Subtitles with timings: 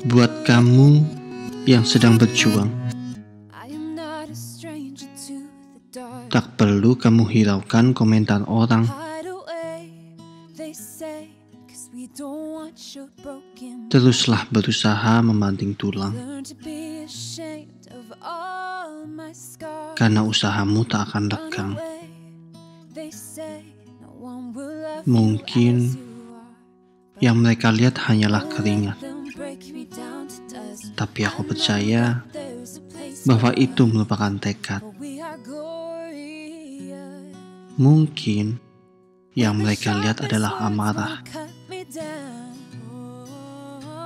[0.00, 1.04] Buat kamu
[1.68, 2.72] yang sedang berjuang,
[6.32, 8.88] tak perlu kamu hiraukan komentar orang.
[13.92, 16.16] Teruslah berusaha membanting tulang,
[20.00, 21.72] karena usahamu tak akan lekang.
[25.04, 25.74] Mungkin
[27.20, 28.96] yang mereka lihat hanyalah keringat,
[30.96, 32.24] tapi aku percaya
[33.24, 34.82] bahwa itu merupakan tekad.
[37.80, 38.60] Mungkin
[39.32, 41.24] yang mereka lihat adalah amarah,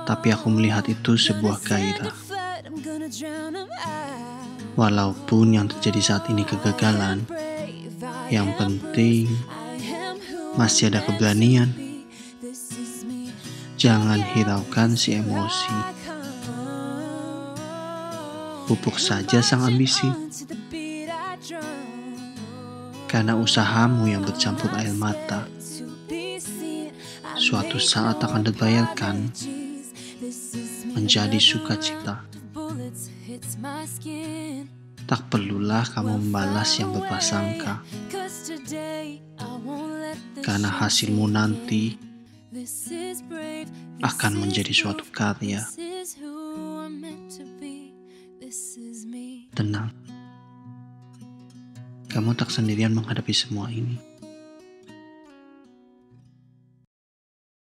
[0.07, 2.15] tapi aku melihat itu sebuah gairah.
[4.75, 7.23] Walaupun yang terjadi saat ini kegagalan,
[8.31, 9.31] yang penting
[10.55, 11.84] masih ada keberanian.
[13.75, 15.75] Jangan hiraukan si emosi.
[18.65, 20.09] Pupuk saja sang ambisi.
[23.05, 25.47] Karena usahamu yang bercampur air mata
[27.35, 29.29] suatu saat akan terbayarkan
[30.95, 32.23] menjadi sukacita.
[35.05, 37.85] Tak perlulah kamu membalas yang berprasangka,
[40.41, 41.93] karena hasilmu nanti
[44.05, 45.65] akan menjadi suatu karya.
[49.55, 49.89] Tenang,
[52.11, 54.14] kamu tak sendirian menghadapi semua ini.